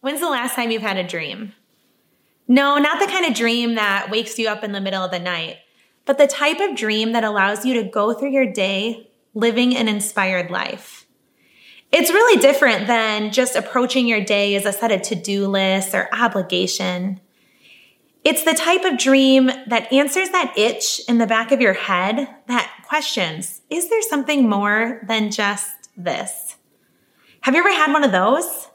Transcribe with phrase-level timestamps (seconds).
[0.00, 1.54] When's the last time you've had a dream?
[2.46, 5.18] No, not the kind of dream that wakes you up in the middle of the
[5.18, 5.56] night,
[6.04, 9.88] but the type of dream that allows you to go through your day living an
[9.88, 11.06] inspired life.
[11.90, 15.94] It's really different than just approaching your day as a set of to do lists
[15.94, 17.20] or obligation.
[18.24, 22.28] It's the type of dream that answers that itch in the back of your head
[22.46, 26.56] that questions Is there something more than just this?
[27.40, 28.68] Have you ever had one of those?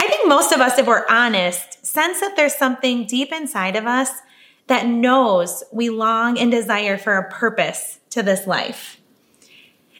[0.00, 3.86] I think most of us, if we're honest, sense that there's something deep inside of
[3.86, 4.10] us
[4.66, 9.00] that knows we long and desire for a purpose to this life.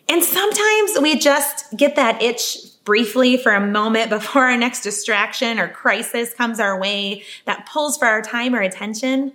[0.08, 5.58] And sometimes we just get that itch briefly for a moment before our next distraction
[5.58, 9.32] or crisis comes our way that pulls for our time or attention.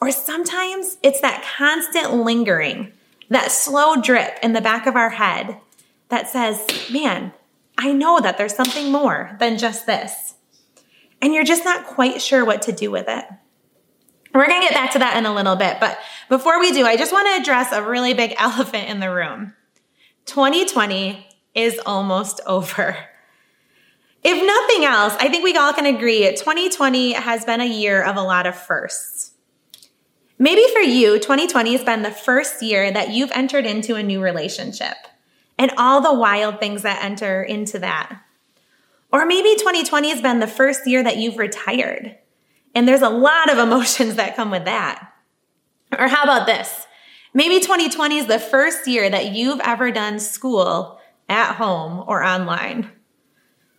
[0.00, 2.92] Or sometimes it's that constant lingering,
[3.30, 5.58] that slow drip in the back of our head
[6.08, 7.32] that says, man,
[7.78, 10.34] I know that there's something more than just this.
[11.20, 13.24] And you're just not quite sure what to do with it.
[14.34, 15.78] We're going to get back to that in a little bit.
[15.80, 19.10] But before we do, I just want to address a really big elephant in the
[19.10, 19.54] room.
[20.26, 22.96] 2020 is almost over.
[24.22, 28.16] If nothing else, I think we all can agree 2020 has been a year of
[28.16, 29.32] a lot of firsts.
[30.38, 34.20] Maybe for you, 2020 has been the first year that you've entered into a new
[34.20, 34.96] relationship
[35.58, 38.20] and all the wild things that enter into that.
[39.12, 42.16] Or maybe 2020 has been the first year that you've retired
[42.76, 45.10] and there's a lot of emotions that come with that.
[45.98, 46.86] Or how about this?
[47.32, 52.90] Maybe 2020 is the first year that you've ever done school at home or online.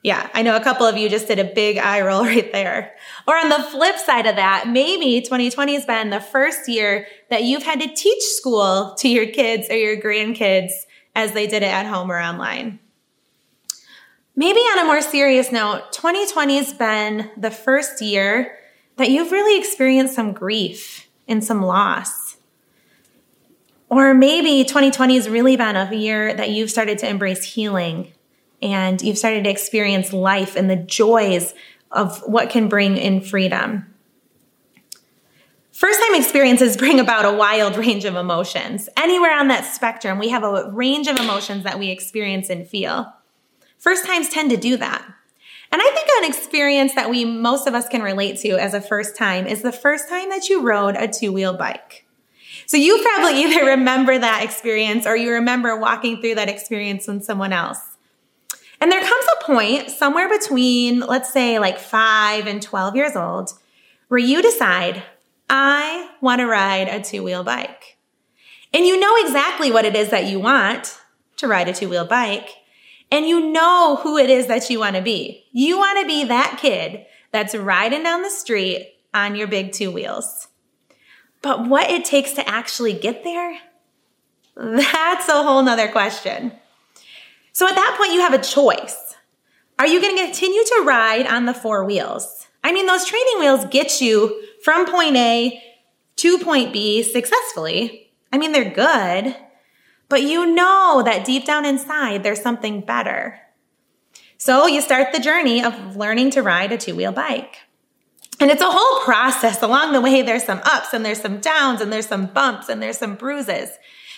[0.02, 2.96] Yeah, I know a couple of you just did a big eye roll right there.
[3.28, 7.44] Or on the flip side of that, maybe 2020 has been the first year that
[7.44, 10.72] you've had to teach school to your kids or your grandkids
[11.18, 12.78] as they did it at home or online.
[14.36, 18.56] Maybe on a more serious note, 2020 has been the first year
[18.98, 22.38] that you've really experienced some grief and some loss.
[23.90, 28.14] Or maybe 2020 has really been a year that you've started to embrace healing
[28.62, 31.56] and you've started to experience life and the joys
[31.92, 33.87] of what can bring in freedom.
[35.78, 38.90] First time experiences bring about a wild range of emotions.
[38.98, 43.14] Anywhere on that spectrum, we have a range of emotions that we experience and feel.
[43.78, 45.06] First times tend to do that.
[45.72, 48.82] And I think an experience that we, most of us can relate to as a
[48.82, 52.08] first time is the first time that you rode a two wheel bike.
[52.66, 57.24] So you probably either remember that experience or you remember walking through that experience with
[57.24, 57.78] someone else.
[58.82, 63.52] And there comes a point somewhere between, let's say, like five and 12 years old,
[64.08, 65.04] where you decide,
[65.50, 67.98] I want to ride a two wheel bike.
[68.74, 71.00] And you know exactly what it is that you want
[71.38, 72.50] to ride a two wheel bike.
[73.12, 75.46] And you know who it is that you want to be.
[75.52, 79.92] You want to be that kid that's riding down the street on your big two
[79.92, 80.50] wheels.
[81.42, 83.58] But what it takes to actually get there,
[84.56, 86.52] that's a whole nother question.
[87.54, 89.16] So at that point, you have a choice.
[89.80, 92.48] Are you going to continue to ride on the four wheels?
[92.64, 95.64] I mean, those training wheels get you from point A
[96.18, 98.12] to point B successfully.
[98.34, 99.34] I mean, they're good,
[100.10, 103.40] but you know that deep down inside, there's something better.
[104.38, 107.60] So you start the journey of learning to ride a two wheel bike.
[108.42, 109.64] And it's a whole process.
[109.64, 112.82] Along the way, there's some ups and there's some downs and there's some bumps and
[112.82, 113.70] there's some bruises.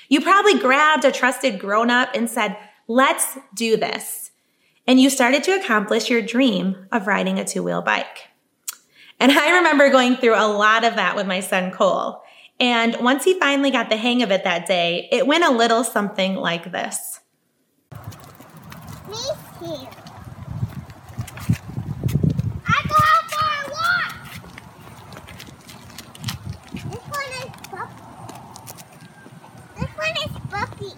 [0.08, 4.32] You probably grabbed a trusted grown up and said, let's do this.
[4.88, 8.29] And you started to accomplish your dream of riding a two wheel bike.
[9.20, 12.24] And I remember going through a lot of that with my son Cole.
[12.60, 15.84] And once he finally got the hang of it that day, it went a little
[15.84, 17.20] something like this.
[19.08, 19.18] Me
[19.60, 19.90] here.
[22.68, 24.14] I go out for a walk.
[26.74, 28.04] This one is Buffy.
[29.80, 30.94] This one is Buffy.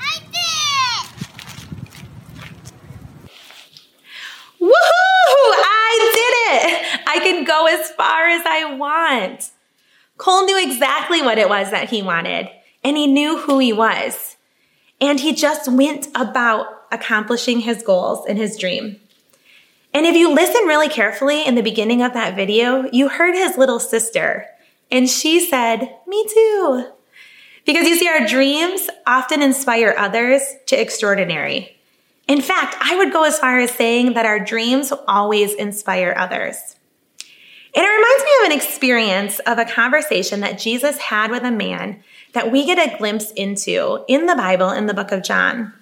[0.00, 0.72] I did
[4.60, 5.12] Woohoo!
[7.06, 9.50] I can go as far as I want.
[10.18, 12.48] Cole knew exactly what it was that he wanted,
[12.84, 14.36] and he knew who he was.
[15.00, 19.00] And he just went about accomplishing his goals and his dream.
[19.94, 23.58] And if you listen really carefully in the beginning of that video, you heard his
[23.58, 24.46] little sister,
[24.90, 26.86] and she said, Me too.
[27.64, 31.76] Because you see, our dreams often inspire others to extraordinary.
[32.32, 36.76] In fact, I would go as far as saying that our dreams always inspire others.
[37.74, 41.50] And it reminds me of an experience of a conversation that Jesus had with a
[41.50, 42.02] man
[42.32, 45.74] that we get a glimpse into in the Bible in the book of John.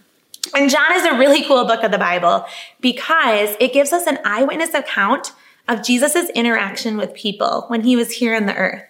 [0.52, 2.44] And John is a really cool book of the Bible
[2.80, 5.30] because it gives us an eyewitness account
[5.68, 8.82] of Jesus' interaction with people when he was here on the earth.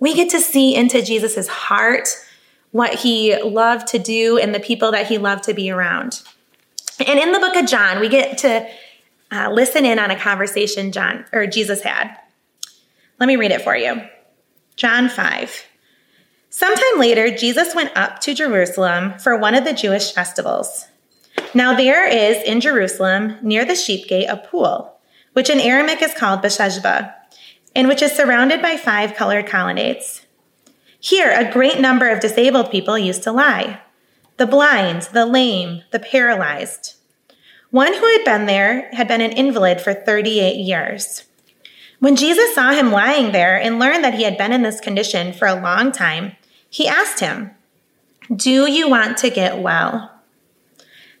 [0.00, 2.10] We get to see into Jesus' heart,
[2.72, 6.22] what he loved to do, and the people that he loved to be around.
[7.00, 8.68] And in the book of John, we get to
[9.32, 12.16] uh, listen in on a conversation John or Jesus had.
[13.18, 14.02] Let me read it for you.
[14.76, 15.64] John 5.
[16.50, 20.86] Sometime later, Jesus went up to Jerusalem for one of the Jewish festivals.
[21.52, 24.96] Now there is in Jerusalem, near the sheep gate, a pool,
[25.32, 27.14] which in Aramaic is called Bethesda,
[27.74, 30.26] and which is surrounded by five colored colonnades.
[31.00, 33.80] Here, a great number of disabled people used to lie
[34.36, 36.96] the blind, the lame, the paralyzed.
[37.70, 41.24] One who had been there had been an invalid for 38 years.
[41.98, 45.32] When Jesus saw him lying there and learned that he had been in this condition
[45.32, 46.36] for a long time,
[46.68, 47.52] he asked him,
[48.34, 50.10] Do you want to get well?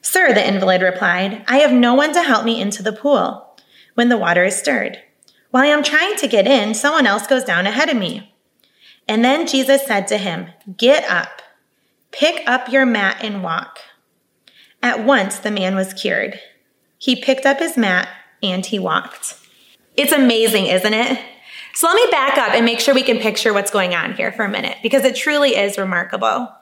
[0.02, 3.56] Sir, the invalid replied, I have no one to help me into the pool
[3.94, 5.00] when the water is stirred.
[5.50, 8.34] While I am trying to get in, someone else goes down ahead of me.
[9.08, 11.33] And then Jesus said to him, Get up,
[12.14, 13.80] pick up your mat and walk.
[14.82, 16.40] At once the man was cured.
[16.98, 18.08] He picked up his mat
[18.42, 19.36] and he walked.
[19.96, 21.18] It's amazing, isn't it?
[21.74, 24.30] So let me back up and make sure we can picture what's going on here
[24.30, 26.52] for a minute because it truly is remarkable.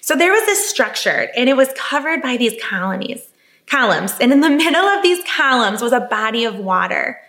[0.00, 3.26] So there was this structure and it was covered by these colonies,
[3.66, 4.12] columns.
[4.20, 7.20] And in the middle of these columns was a body of water.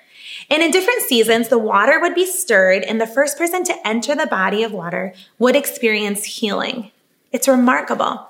[0.49, 4.15] And in different seasons, the water would be stirred and the first person to enter
[4.15, 6.91] the body of water would experience healing.
[7.35, 8.27] It's remarkable.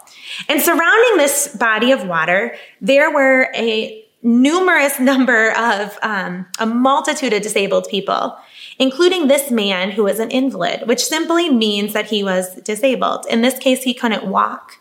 [0.50, 7.32] And surrounding this body of water, there were a numerous number of um, a multitude
[7.32, 8.38] of disabled people
[8.80, 13.26] including this man who was an invalid, which simply means that he was disabled.
[13.30, 14.80] In this case, he couldn't walk.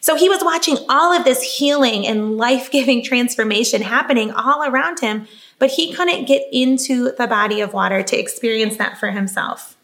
[0.00, 5.00] So he was watching all of this healing and life giving transformation happening all around
[5.00, 5.26] him,
[5.58, 9.76] but he couldn't get into the body of water to experience that for himself.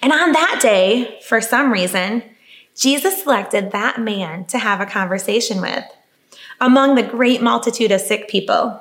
[0.00, 2.22] And on that day, for some reason,
[2.78, 5.84] Jesus selected that man to have a conversation with
[6.60, 8.80] among the great multitude of sick people.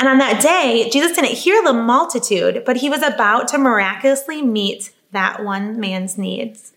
[0.00, 4.42] And on that day, Jesus didn't hear the multitude, but he was about to miraculously
[4.42, 6.72] meet that one man's needs.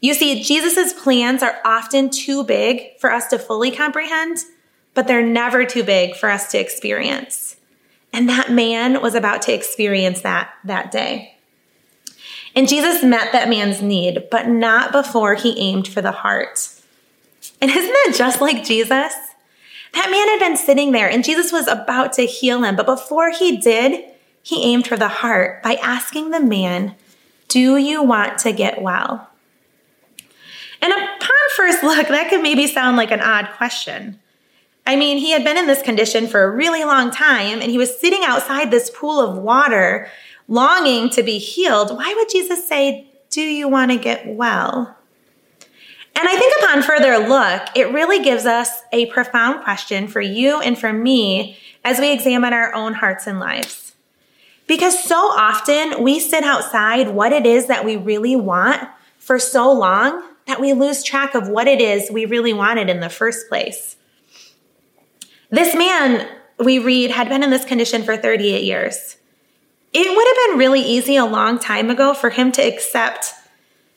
[0.00, 4.38] You see, Jesus' plans are often too big for us to fully comprehend,
[4.94, 7.56] but they're never too big for us to experience.
[8.12, 11.35] And that man was about to experience that that day.
[12.56, 16.70] And Jesus met that man's need, but not before he aimed for the heart.
[17.60, 19.14] And isn't that just like Jesus?
[19.92, 22.74] That man had been sitting there and Jesus was about to heal him.
[22.74, 24.04] But before he did,
[24.42, 26.94] he aimed for the heart by asking the man,
[27.48, 29.30] Do you want to get well?
[30.80, 34.18] And upon first look, that could maybe sound like an odd question.
[34.86, 37.78] I mean, he had been in this condition for a really long time and he
[37.78, 40.08] was sitting outside this pool of water,
[40.48, 41.90] longing to be healed.
[41.96, 44.96] Why would Jesus say, Do you want to get well?
[46.18, 50.60] And I think upon further look, it really gives us a profound question for you
[50.60, 53.94] and for me as we examine our own hearts and lives.
[54.66, 58.88] Because so often we sit outside what it is that we really want
[59.18, 63.00] for so long that we lose track of what it is we really wanted in
[63.00, 63.96] the first place.
[65.50, 66.28] This man,
[66.58, 69.16] we read, had been in this condition for 38 years.
[69.98, 73.32] It would have been really easy a long time ago for him to accept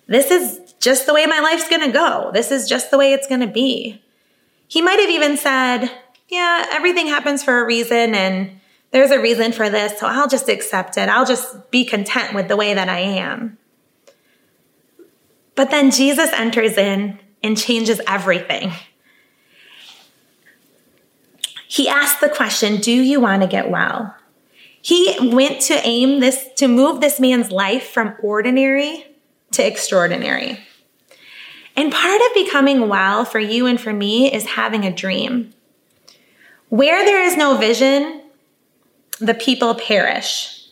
[0.08, 2.32] this is just the way my life's going to go.
[2.34, 4.02] This is just the way it's going to be.
[4.70, 5.92] He might have even said,
[6.30, 10.48] Yeah, everything happens for a reason and there's a reason for this, so I'll just
[10.48, 11.10] accept it.
[11.10, 13.58] I'll just be content with the way that I am.
[15.56, 18.72] But then Jesus enters in and changes everything.
[21.68, 24.16] He asks the question, Do you want to get well?
[24.82, 29.06] He went to aim this, to move this man's life from ordinary
[29.52, 30.60] to extraordinary.
[31.76, 35.54] And part of becoming well for you and for me is having a dream.
[36.70, 38.22] Where there is no vision,
[39.20, 40.68] the people perish.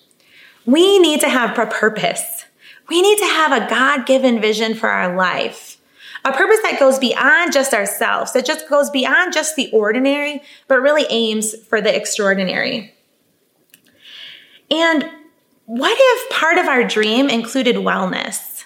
[0.66, 2.46] We need to have a purpose.
[2.90, 5.78] We need to have a God given vision for our life.
[6.26, 10.82] A purpose that goes beyond just ourselves, that just goes beyond just the ordinary, but
[10.82, 12.94] really aims for the extraordinary.
[14.70, 15.10] And
[15.66, 18.58] what if part of our dream included wellness?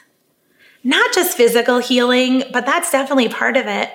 [0.84, 3.90] not just physical healing, but that's definitely part of it,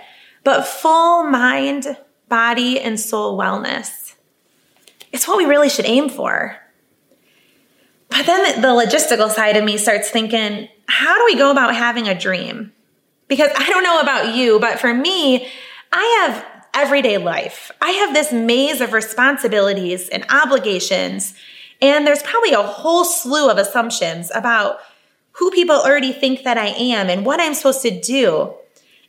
[0.45, 1.97] but full mind,
[2.29, 4.15] body, and soul wellness.
[5.13, 6.57] It's what we really should aim for.
[8.09, 12.07] But then the logistical side of me starts thinking, how do we go about having
[12.07, 12.73] a dream?
[13.27, 15.49] Because I don't know about you, but for me,
[15.93, 17.73] I have everyday life.
[17.81, 21.35] I have this maze of responsibilities and obligations,
[21.81, 24.79] and there's probably a whole slew of assumptions about
[25.33, 28.55] who people already think that I am and what I'm supposed to do.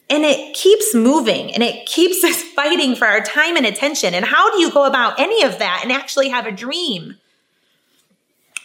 [0.10, 4.14] And it keeps moving and it keeps us fighting for our time and attention.
[4.14, 7.16] And how do you go about any of that and actually have a dream?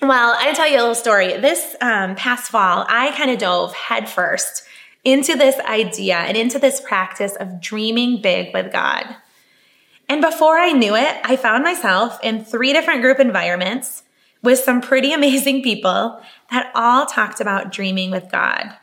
[0.01, 1.37] Well, I tell you a little story.
[1.37, 4.65] This um, past fall, I kind of dove headfirst
[5.05, 9.17] into this idea and into this practice of dreaming big with God.
[10.09, 14.03] And before I knew it, I found myself in three different group environments
[14.43, 18.77] with some pretty amazing people that all talked about dreaming with God.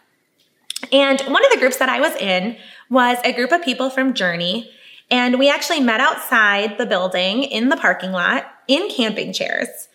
[0.91, 2.57] And one of the groups that I was in
[2.89, 4.71] was a group of people from Journey.
[5.11, 9.87] And we actually met outside the building in the parking lot in camping chairs.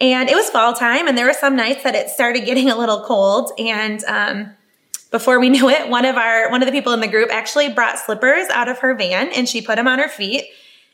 [0.00, 2.76] And it was fall time, and there were some nights that it started getting a
[2.76, 3.50] little cold.
[3.58, 4.54] And um,
[5.10, 7.68] before we knew it, one of our one of the people in the group actually
[7.70, 10.44] brought slippers out of her van, and she put them on her feet.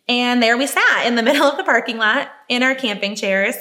[0.09, 3.57] And there we sat in the middle of the parking lot in our camping chairs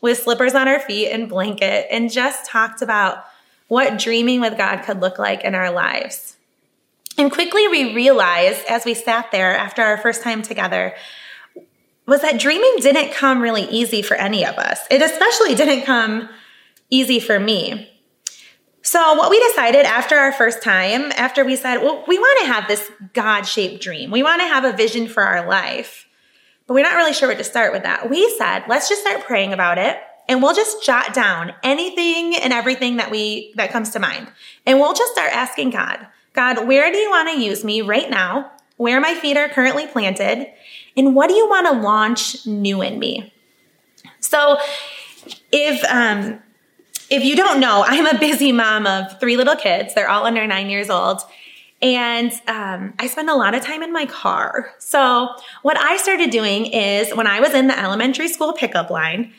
[0.00, 3.24] with slippers on our feet and blanket, and just talked about
[3.68, 6.36] what dreaming with God could look like in our lives.
[7.16, 10.94] And quickly we realized as we sat there after our first time together
[12.06, 14.80] was that dreaming didn't come really easy for any of us.
[14.90, 16.28] It especially didn't come
[16.90, 17.90] easy for me.
[18.86, 22.52] So, what we decided after our first time, after we said, well, we want to
[22.52, 26.06] have this God shaped dream, we want to have a vision for our life,
[26.66, 28.10] but we're not really sure where to start with that.
[28.10, 29.96] We said, let's just start praying about it
[30.28, 34.30] and we'll just jot down anything and everything that we that comes to mind.
[34.66, 38.10] And we'll just start asking God, God, where do you want to use me right
[38.10, 38.52] now?
[38.76, 40.46] Where my feet are currently planted?
[40.94, 43.32] And what do you want to launch new in me?
[44.20, 44.58] So,
[45.50, 46.42] if um,
[47.14, 49.94] if you don't know, I'm a busy mom of three little kids.
[49.94, 51.20] They're all under nine years old.
[51.82, 54.72] And um, I spend a lot of time in my car.
[54.78, 55.28] So,
[55.62, 59.32] what I started doing is when I was in the elementary school pickup line,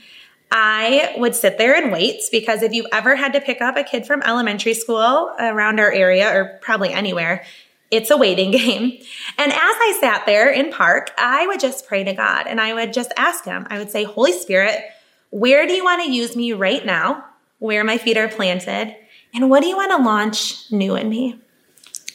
[0.51, 3.84] I would sit there and wait because if you ever had to pick up a
[3.84, 7.44] kid from elementary school around our area or probably anywhere,
[7.89, 8.91] it's a waiting game.
[9.38, 12.74] And as I sat there in park, I would just pray to God and I
[12.74, 13.65] would just ask Him.
[13.70, 14.82] I would say, Holy Spirit,
[15.32, 17.25] where do you want to use me right now?
[17.59, 18.95] Where my feet are planted?
[19.33, 21.39] And what do you want to launch new in me?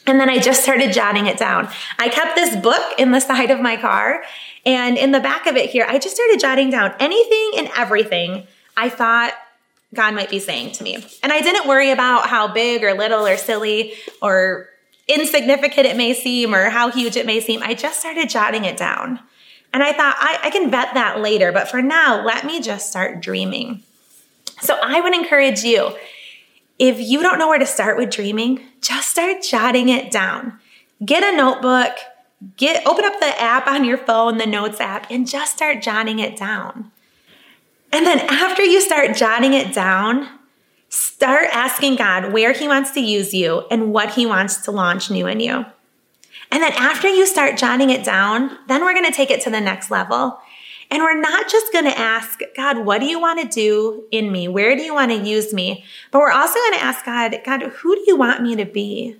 [0.06, 1.68] And then I just started jotting it down.
[1.98, 4.22] I kept this book in the side of my car.
[4.66, 8.46] And in the back of it here, I just started jotting down anything and everything
[8.76, 9.34] I thought
[9.94, 11.04] God might be saying to me.
[11.22, 14.68] And I didn't worry about how big or little or silly or
[15.10, 18.76] insignificant it may seem or how huge it may seem, I just started jotting it
[18.76, 19.20] down.
[19.72, 22.88] And I thought, I, I can vet that later, but for now, let me just
[22.88, 23.82] start dreaming.
[24.60, 25.96] So I would encourage you
[26.78, 30.58] if you don't know where to start with dreaming, just start jotting it down.
[31.04, 31.96] Get a notebook,
[32.56, 36.18] get open up the app on your phone, the notes app, and just start jotting
[36.18, 36.90] it down.
[37.92, 40.28] And then after you start jotting it down,
[40.90, 45.08] Start asking God where He wants to use you and what He wants to launch
[45.08, 45.64] new in you.
[46.50, 49.50] And then after you start jotting it down, then we're going to take it to
[49.50, 50.40] the next level.
[50.90, 54.32] And we're not just going to ask, God, what do you want to do in
[54.32, 54.48] me?
[54.48, 55.84] Where do you want to use me?
[56.10, 59.16] But we're also going to ask God, God, who do you want me to be?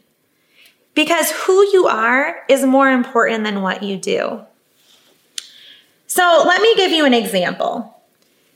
[0.95, 4.41] Because who you are is more important than what you do.
[6.09, 8.03] So let me give you an example.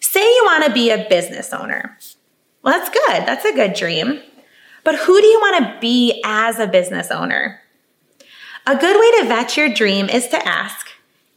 [0.00, 1.96] Say you want to be a business owner.
[2.62, 3.26] Well, that's good.
[3.26, 4.20] That's a good dream.
[4.82, 7.60] But who do you want to be as a business owner?
[8.66, 10.88] A good way to vet your dream is to ask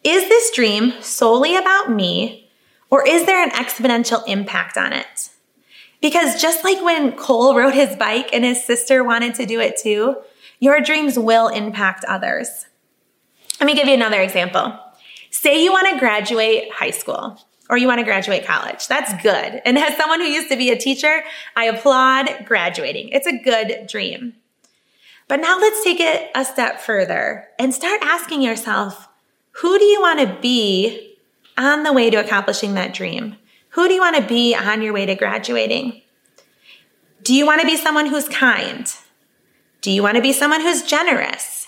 [0.07, 2.49] Is this dream solely about me,
[2.89, 5.31] or is there an exponential impact on it?
[6.01, 9.75] Because just like when Cole rode his bike and his sister wanted to do it
[9.75, 10.15] too,
[10.61, 12.67] your dreams will impact others.
[13.59, 14.79] Let me give you another example.
[15.29, 18.87] Say you want to graduate high school or you want to graduate college.
[18.87, 19.61] That's good.
[19.65, 21.21] And as someone who used to be a teacher,
[21.57, 23.09] I applaud graduating.
[23.09, 24.35] It's a good dream.
[25.27, 29.06] But now let's take it a step further and start asking yourself,
[29.59, 31.15] who do you want to be
[31.57, 33.35] on the way to accomplishing that dream?
[33.69, 36.01] Who do you want to be on your way to graduating?
[37.23, 38.87] Do you want to be someone who's kind?
[39.81, 41.67] Do you want to be someone who's generous?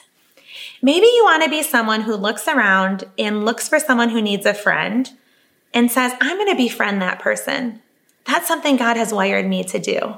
[0.83, 4.45] Maybe you want to be someone who looks around and looks for someone who needs
[4.45, 5.09] a friend
[5.73, 7.81] and says, I'm going to befriend that person.
[8.25, 10.15] That's something God has wired me to do.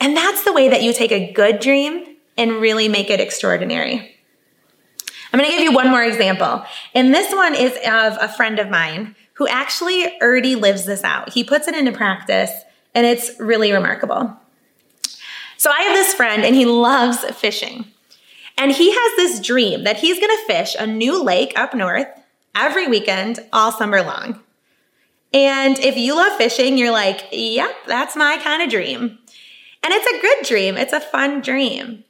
[0.00, 4.15] And that's the way that you take a good dream and really make it extraordinary.
[5.36, 6.64] I'm going to give you one more example.
[6.94, 11.34] And this one is of a friend of mine who actually already lives this out.
[11.34, 12.50] He puts it into practice
[12.94, 14.34] and it's really remarkable.
[15.58, 17.84] So I have this friend and he loves fishing.
[18.56, 22.08] And he has this dream that he's going to fish a new lake up north
[22.54, 24.40] every weekend all summer long.
[25.34, 29.18] And if you love fishing, you're like, yep, that's my kind of dream.
[29.82, 32.04] And it's a good dream, it's a fun dream.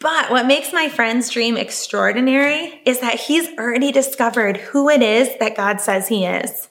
[0.00, 5.36] But what makes my friend's dream extraordinary is that he's already discovered who it is
[5.40, 6.68] that God says he is.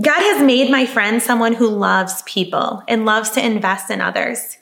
[0.00, 4.58] God has made my friend someone who loves people and loves to invest in others.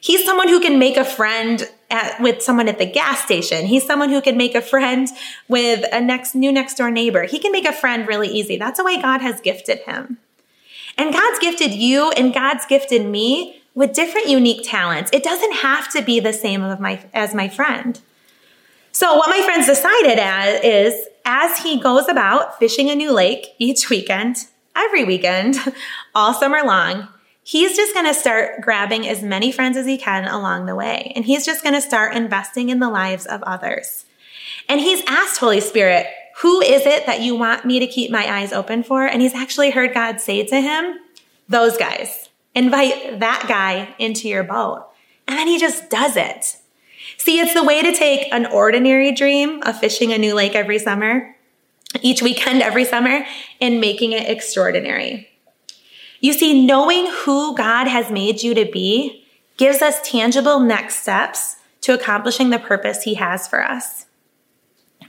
[0.00, 3.66] He's someone who can make a friend at, with someone at the gas station.
[3.66, 5.08] He's someone who can make a friend
[5.48, 7.24] with a next new next door neighbor.
[7.24, 8.56] He can make a friend really easy.
[8.56, 10.18] That's the way God has gifted him.
[10.96, 15.10] And God's gifted you and God's gifted me with different unique talents.
[15.12, 18.00] It doesn't have to be the same my, as my friend.
[18.92, 23.48] So what my friends decided as is as he goes about fishing a new lake
[23.58, 24.36] each weekend,
[24.74, 25.56] every weekend,
[26.14, 27.08] all summer long,
[27.42, 31.12] he's just going to start grabbing as many friends as he can along the way.
[31.14, 34.04] And he's just going to start investing in the lives of others.
[34.68, 36.06] And he's asked Holy Spirit,
[36.38, 39.04] who is it that you want me to keep my eyes open for?
[39.04, 40.98] And he's actually heard God say to him,
[41.48, 42.29] those guys.
[42.54, 44.86] Invite that guy into your boat.
[45.28, 46.56] And then he just does it.
[47.16, 50.78] See, it's the way to take an ordinary dream of fishing a new lake every
[50.78, 51.36] summer,
[52.02, 53.24] each weekend every summer,
[53.60, 55.28] and making it extraordinary.
[56.20, 59.24] You see, knowing who God has made you to be
[59.56, 64.06] gives us tangible next steps to accomplishing the purpose He has for us.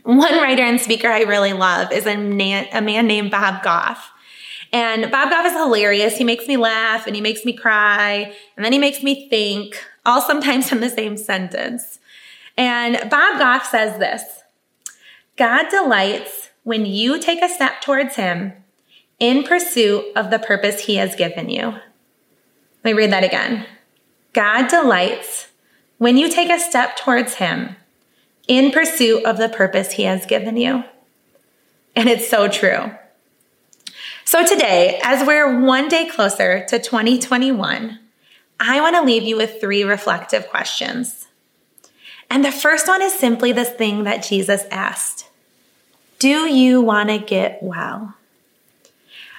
[0.04, 4.12] One writer and speaker I really love is a man, named Bob Goff.
[4.74, 6.18] And Bob Goff is hilarious.
[6.18, 9.84] He makes me laugh and he makes me cry and then he makes me think,
[10.06, 12.00] all sometimes in the same sentence.
[12.58, 14.24] And Bob Goff says this
[15.38, 18.54] God delights when you take a step towards Him
[19.20, 21.72] in pursuit of the purpose He has given you.
[21.72, 21.82] Let
[22.84, 23.66] me read that again.
[24.34, 25.48] God delights
[25.98, 27.76] when you take a step towards Him
[28.48, 30.84] in pursuit of the purpose He has given you.
[31.96, 32.92] And it's so true.
[34.26, 38.00] So today, as we're one day closer to 2021,
[38.60, 41.28] I want to leave you with three reflective questions.
[42.30, 45.30] And the first one is simply this thing that Jesus asked
[46.20, 48.16] Do you want to get well?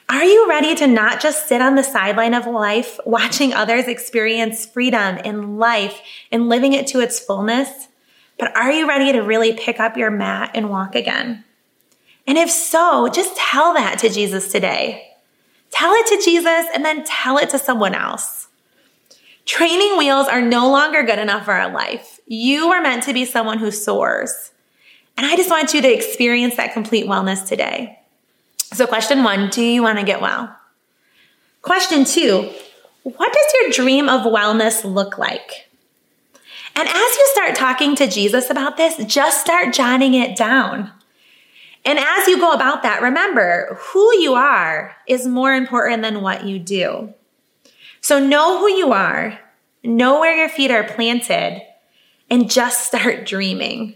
[0.08, 4.66] Are you ready to not just sit on the sideline of life, watching others experience
[4.66, 7.88] freedom in life and living it to its fullness?
[8.38, 11.44] But are you ready to really pick up your mat and walk again?
[12.26, 15.08] And if so, just tell that to Jesus today.
[15.70, 18.48] Tell it to Jesus and then tell it to someone else.
[19.44, 22.20] Training wheels are no longer good enough for our life.
[22.26, 24.52] You are meant to be someone who soars.
[25.16, 27.98] And I just want you to experience that complete wellness today.
[28.72, 30.56] So, question one Do you want to get well?
[31.62, 32.50] Question two
[33.02, 35.68] What does your dream of wellness look like?
[36.74, 40.90] And as you start talking to Jesus about this, just start jotting it down.
[41.84, 46.44] And as you go about that, remember who you are is more important than what
[46.44, 47.12] you do.
[48.00, 49.38] So know who you are,
[49.82, 51.62] know where your feet are planted,
[52.30, 53.94] and just start dreaming.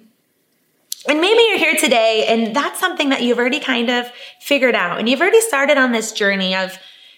[1.09, 4.99] And maybe you're here today and that's something that you've already kind of figured out
[4.99, 6.77] and you've already started on this journey of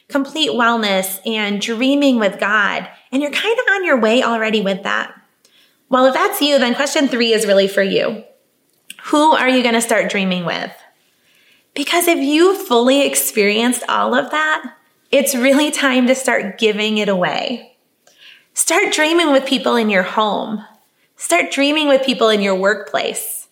[0.08, 2.88] complete wellness and dreaming with God.
[3.10, 5.14] And you're kind of on your way already with that.
[5.88, 8.24] Well, if that's you, then question three is really for you.
[9.04, 10.72] Who are you going to start dreaming with?
[11.74, 14.74] Because if you fully experienced all of that,
[15.10, 17.76] it's really time to start giving it away.
[18.52, 20.64] Start dreaming with people in your home.
[21.16, 23.48] Start dreaming with people in your workplace.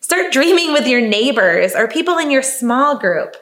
[0.00, 3.36] Start dreaming with your neighbors or people in your small group.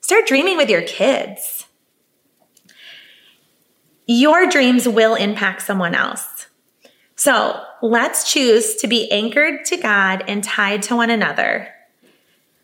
[0.00, 1.66] Start dreaming with your kids.
[4.06, 6.26] Your dreams will impact someone else.
[7.20, 11.68] So let's choose to be anchored to God and tied to one another.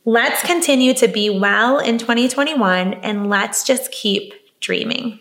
[0.06, 5.20] Let's continue to be well in 2021 and let's just keep dreaming.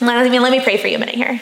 [0.00, 1.40] Let me, let me pray for you a minute here.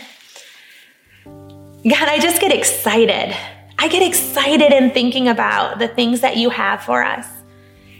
[1.24, 3.34] God, I just get excited
[3.80, 7.28] I get excited in thinking about the things that you have for us.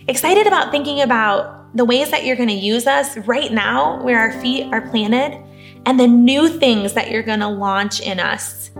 [0.08, 4.18] Excited about thinking about the ways that you're going to use us right now where
[4.18, 5.40] our feet are planted
[5.88, 8.70] and the new things that you're going to launch in us.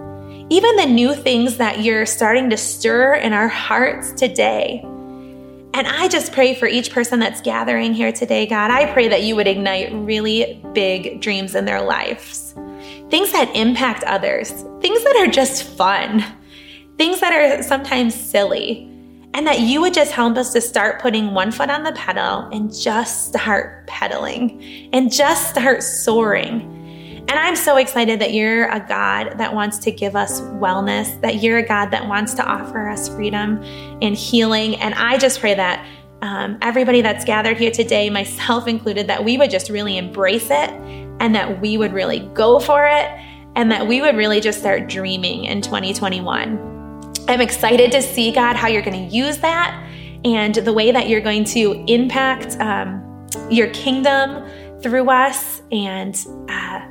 [0.50, 4.80] Even the new things that you're starting to stir in our hearts today.
[5.74, 8.70] And I just pray for each person that's gathering here today, God.
[8.70, 12.54] I pray that you would ignite really big dreams in their lives.
[13.10, 16.22] Things that impact others, things that are just fun
[16.98, 18.84] things that are sometimes silly,
[19.32, 22.48] and that you would just help us to start putting one foot on the pedal
[22.52, 26.74] and just start pedaling and just start soaring.
[27.28, 31.42] And I'm so excited that you're a God that wants to give us wellness, that
[31.42, 33.62] you're a God that wants to offer us freedom
[34.00, 34.76] and healing.
[34.76, 35.86] And I just pray that
[36.22, 40.70] um, everybody that's gathered here today, myself included, that we would just really embrace it
[41.20, 43.10] and that we would really go for it
[43.56, 47.14] and that we would really just start dreaming in 2021.
[47.28, 49.84] I'm excited to see, God, how you're going to use that
[50.24, 54.48] and the way that you're going to impact um, your kingdom
[54.80, 55.60] through us.
[55.70, 56.16] And
[56.48, 56.86] uh,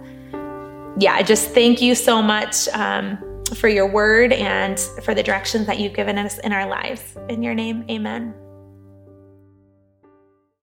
[1.00, 3.18] yeah, just thank you so much um,
[3.56, 7.18] for your word and for the directions that you've given us in our lives.
[7.30, 8.34] In your name, amen.